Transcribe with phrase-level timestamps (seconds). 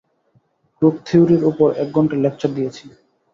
[0.77, 2.85] Group থিওরির ওপর এক ঘন্টার লেকচার দিয়েছি।